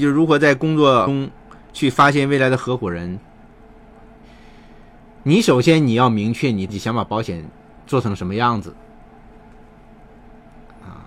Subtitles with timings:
[0.00, 1.30] 就是如何在工作中
[1.72, 3.20] 去发现未来的合伙人。
[5.22, 7.44] 你首先你要明确你想把保险
[7.86, 8.74] 做成什么样子
[10.82, 11.04] 啊，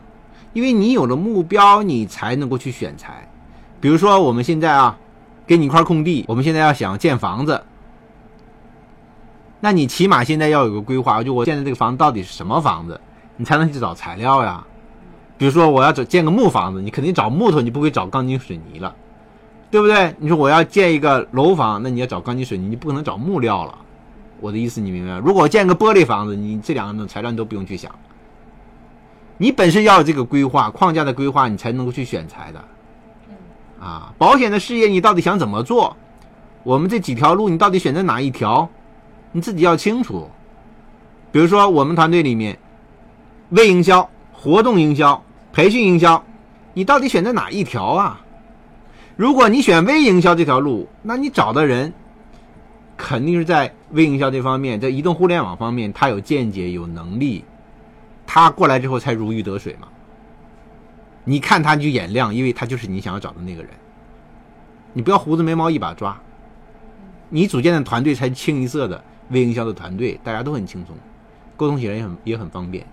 [0.54, 3.28] 因为你有了目标，你才能够去选材。
[3.82, 4.98] 比如说我们现在啊，
[5.48, 7.64] 给你一块空地，我们现在要想建房子，
[9.60, 13.02] 那你起码现在要有个规划，就我现在这个房子到底是什么房子，
[13.36, 14.66] 你才能去找材料呀。
[15.44, 18.96] 比如说我要找建个木房子，你肯定找木头，你不会找钢筋水泥了，
[19.70, 20.16] 对不对？
[20.18, 23.78] 你说我要建一个楼房，那你要找钢筋水泥，你不可能找木料了。
[24.40, 25.18] 我的意思你明白？
[25.18, 27.92] 如果我建个玻璃房子，你这两种材料你都不用去想。
[29.38, 32.64] 你本身要有这个规划框架的规划，你才能够去选材的。
[33.82, 35.94] 啊，保险的事业你到底想怎么做？
[36.64, 38.70] 我们这几条路你到底选择哪一条？
[39.34, 40.26] 你自己要清楚。
[41.34, 42.58] 比如说我们团队里面，
[43.50, 44.10] 微营销。
[44.36, 46.22] 活动营销、培训营销，
[46.74, 48.20] 你到底选择哪一条啊？
[49.16, 51.94] 如果你选微营销这条路，那你找的人
[52.98, 57.46] 肯定是在微营销这方面，在移动互联网方面，他有见解、有能力，
[58.26, 59.88] 他过来之后才如鱼得水嘛。
[61.24, 63.70] 你看他就眼亮，因为他就是你想要找的那个人。
[64.92, 66.20] 你不要胡子眉毛一把抓，
[67.30, 70.96] 你组建的团队才清一色的微营销的团队，大家都很轻松，
[71.56, 72.84] 沟通起来也很也很方便。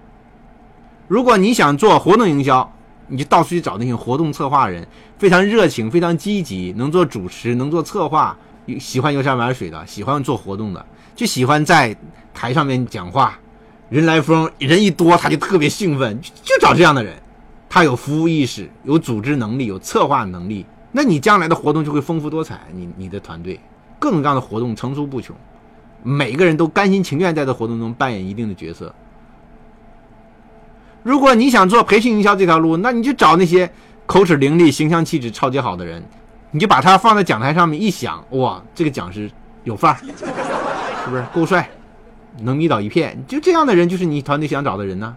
[1.11, 2.73] 如果你想做活动营销，
[3.09, 4.87] 你就到处去找那些活动策划人，
[5.19, 8.39] 非常热情、非常积极，能做主持、能做策划，
[8.79, 10.87] 喜欢游山玩水的，喜欢做活动的，
[11.17, 11.97] 就喜欢在
[12.33, 13.37] 台上面讲话，
[13.89, 17.17] 人来疯，人一多他就特别兴奋，就找这样的人。
[17.69, 22.61] 他有服务意识，有组织能力，有策划能力，那你将来的活动就会丰富多彩。
[22.73, 23.59] 你你的团队
[23.99, 25.35] 各种各样的活动层出不穷，
[26.05, 28.95] 每个人都甘心情愿在这活动中扮演一定的角色。
[31.03, 33.71] 如果你想做培训营销这条路，那你就找那些
[34.07, 36.03] 口齿伶俐、形象气质超级好的人，
[36.51, 39.31] 你就把他放在讲台上面一想，哇，这个讲师
[39.65, 39.99] 有范儿，
[41.05, 41.69] 是不是够帅，
[42.43, 43.19] 能迷倒一片？
[43.27, 45.17] 就这样的人就是你团队想找的人呢。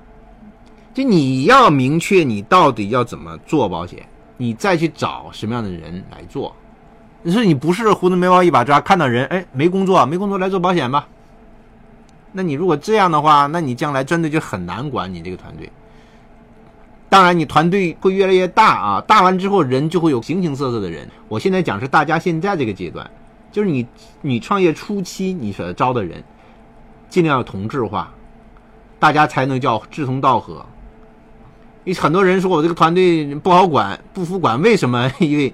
[0.93, 3.99] 就你要明确你到底要怎么做保险，
[4.37, 6.55] 你再去找什么样的人来做。
[7.23, 11.07] 你说你不是胡子眉毛一把抓，看到人哎没工作，没工作来做保险吧？
[12.33, 15.71] 那你如果这样的话，那你将来真的就很难管你这个团队。
[17.07, 21.07] 当然，你团队会越来越大啊，大完之后人就会有形形色色的人。
[21.27, 23.07] 我现在讲是大家现在这个阶段，
[23.51, 23.87] 就是你
[24.21, 26.23] 你创业初期你所招的人，
[27.09, 28.11] 尽量要同质化，
[28.97, 30.65] 大家才能叫志同道合。
[31.83, 35.11] 因为很多人说我这个团队不好管，不服管，为什么？
[35.19, 35.53] 因为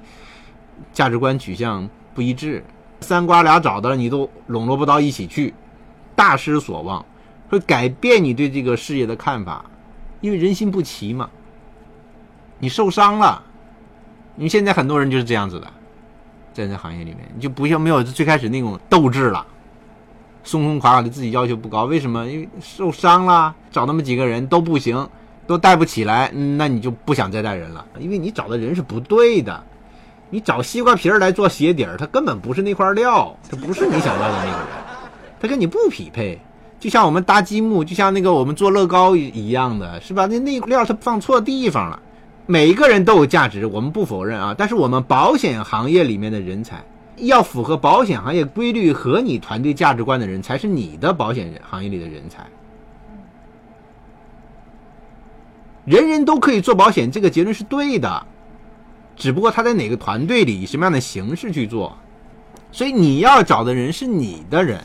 [0.93, 2.63] 价值观取向不一致，
[3.01, 5.53] 三瓜俩枣的你都笼络不到一起去。
[6.19, 7.05] 大失所望，
[7.47, 9.63] 会改变你对这个事业的看法，
[10.19, 11.29] 因为人心不齐嘛。
[12.59, 13.41] 你受伤了，
[14.35, 15.67] 你现在很多人就是这样子的，
[16.53, 19.47] 在这行业里面，你就不像没有最开始那种斗志了，
[20.43, 21.85] 松松垮垮的，自己要求不高。
[21.85, 22.27] 为什么？
[22.27, 25.07] 因为受伤了，找那么几个人都不行，
[25.47, 29.63] 都带不起来，那你就不想再带人了，因为你找的人是不对的。
[30.29, 34.88] 你找西瓜皮儿来做鞋底儿，他根本不是那块料，他不是你想要的那个人。
[35.39, 36.39] 他跟你不匹配，
[36.79, 40.25] 就像我们搭积木，就像那个我们做乐高一样的，是吧？
[40.25, 42.01] 那那料它放错地方了。
[42.45, 44.55] 每一个人都有价值，我们不否认啊。
[44.57, 46.83] 但是我们保险行业里面的人才，
[47.17, 52.45] 要符合保险行业规律和你团队价值观的人才是你的保险行业里的人才。
[55.85, 58.25] 人人都可以做保险，这个结论是对的，
[59.15, 61.95] 只不过他在哪个团队里，以什么样的形式去做。
[62.71, 64.81] 所以你要找的人是你的人。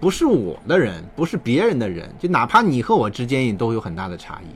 [0.00, 4.54] 不是我的人，不是别人的人，就哪怕你和我之间也都有很大的差异。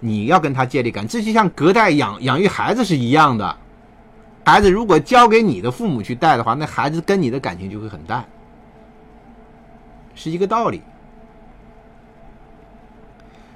[0.00, 3.56] 你要跟他建立感，这就像隔代养养育孩子是一样的。
[4.44, 8.24] 孩子如果交给你的父母去带的话，那孩子跟你的感情就会很淡，
[10.14, 10.82] 是一个道理。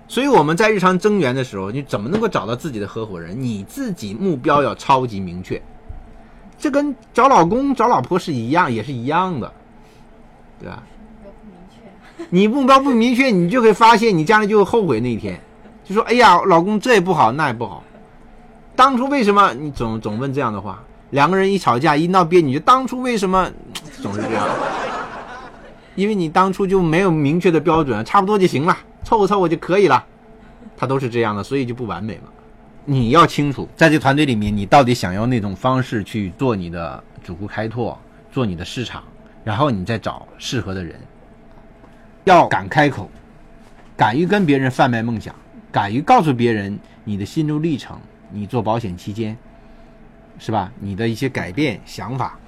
[0.09, 3.39] 所以我们在日常增援的时候，你怎么能够找到自己的合伙人？
[3.39, 5.61] 你自己目标要超级明确，
[6.59, 9.53] 这跟找老公找老婆是一样，也是一样的，
[10.59, 10.83] 对吧？
[12.31, 15.41] 你目标不明确，你就会发现你将来就会后悔那一天，
[15.85, 17.83] 就说：“哎呀，老公这也不好，那也不好，
[18.77, 20.83] 当初为什么？”你总总问这样的话。
[21.11, 23.51] 两个人一吵架一闹别扭，就当初为什么
[24.03, 24.47] 总是这样？
[25.95, 30.05] 因为你当初就没有明确的标准，差不多就行了，凑合凑合就可以了。
[30.77, 32.29] 他都是这样的，所以就不完美嘛。
[32.85, 37.99] 你要清楚，在这团队里面，你到底想要那种方式去做你的主顾开拓，
[38.31, 39.03] 做你的市场，
[39.43, 40.95] 然后你再找适合的人。
[42.25, 43.11] 要敢开口，
[43.97, 45.35] 敢于跟别人贩卖梦想，
[45.71, 47.99] 敢于告诉别人你的心路历程。
[48.31, 49.37] 你做保险期间。
[50.41, 50.71] 是吧？
[50.79, 52.39] 你的一些改变想法，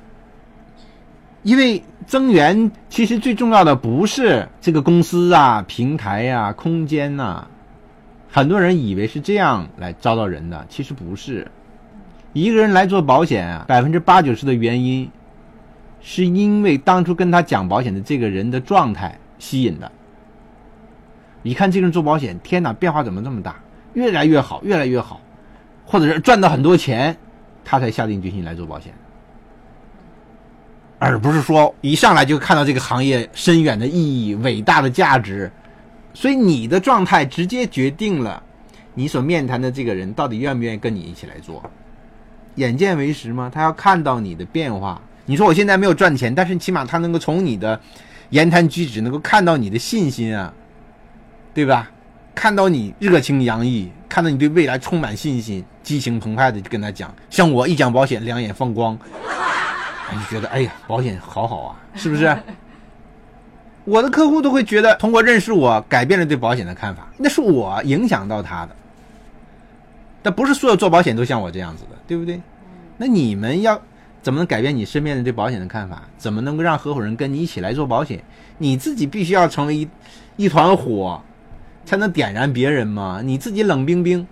[1.42, 7.48] 因为增援其实最重要的不是这个公司啊、平台呀、空间呐。
[8.30, 11.50] 很多人以为是这样来招到人的，其实不是。
[12.32, 15.10] 一个人来做保险啊，百分之八九十的原因，
[16.00, 19.90] 是因为当初跟他讲保险的这个人的状态吸引的。
[21.42, 23.56] 你看这个人做保险，天哪，变化怎么这么大？
[23.94, 25.20] 越来越好，越来越好，
[25.84, 27.16] 或者是赚到很多钱。
[27.62, 28.92] 他才下定决心来做保险，
[30.98, 35.48] 而不是说一上来就看到这个行业深远的意义、伟大的价值。
[36.14, 38.42] 所以你的状态直接决定了
[38.94, 41.62] 你所面谈的这个人到底愿不愿意跟你一起来做。
[42.56, 43.48] 眼见为实吗？
[43.54, 45.00] 他要看到你的变化。
[45.26, 47.78] 你说我现在没有赚钱，但是起码他能够从你的
[48.30, 50.52] 言谈举止能够看到你的信心啊，
[51.52, 51.90] 对吧？
[52.34, 55.64] 看到你热情洋溢，看到你对未来充满信心。
[55.82, 58.96] 激情澎湃的跟他讲，像我一讲保险，两眼放光，
[60.12, 62.36] 你 就觉得哎呀，保险好好啊，是不是？
[63.84, 68.76] 我的客户都会觉得，通过认识我，改变了对保险的看法，那是我影响到他的。
[70.22, 72.40] 但不是所有做保险都像我这样子的，对不对？
[72.98, 73.80] 那你们要
[74.22, 76.02] 怎么能改变你身边人对保险的看法？
[76.18, 78.22] 怎么能够让合伙人跟你一起来做保险？
[78.58, 79.88] 你自己必须要成为一
[80.36, 81.22] 一团火，
[81.84, 83.20] 才能点燃别人嘛。
[83.24, 84.26] 你自己冷冰冰。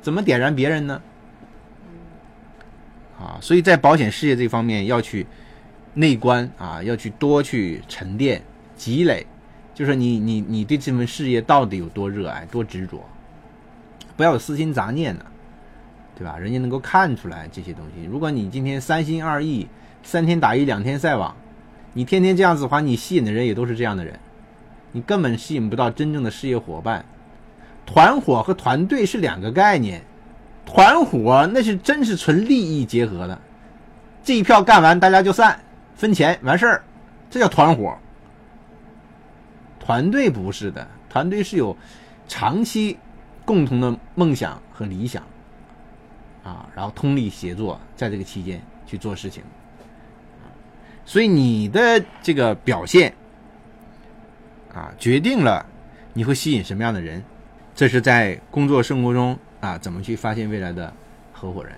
[0.00, 1.00] 怎么点燃别人呢？
[3.16, 5.24] 啊，所以在保险事业这方面要去
[5.94, 8.42] 内观啊，要去多去沉淀
[8.74, 9.24] 积累，
[9.72, 13.04] 就是你你你对这份事业到底有多热爱、多执着，
[14.16, 15.24] 不要有私心杂念呢，
[16.16, 16.38] 对吧？
[16.38, 18.04] 人家能够看出来这些东西。
[18.04, 19.68] 如果你今天三心二意、
[20.02, 21.34] 三天打鱼两天晒网，
[21.94, 24.18] 你天天这样子的话，你吸引的人也都是这样的人，
[24.92, 27.04] 你根本吸引不到真正的事业伙伴。
[27.84, 30.02] 团伙和团队是两个概念，
[30.64, 33.40] 团伙那是真是纯利益结合的，
[34.22, 35.60] 这一票干完大家就散，
[35.94, 36.84] 分钱完事儿，
[37.28, 37.96] 这叫团伙。
[39.80, 41.76] 团队不是的，团队是有
[42.28, 42.96] 长期
[43.44, 45.22] 共同的梦想和理想，
[46.42, 49.42] 啊，然后通力协作，在这个期间去做事情，
[51.04, 53.14] 所以你的这个表现，
[54.74, 55.64] 啊，决定了
[56.12, 57.22] 你会吸引什么样的人。
[57.74, 60.92] 这是在工作生活中啊，怎么去发现未来的
[61.32, 61.72] 合伙人？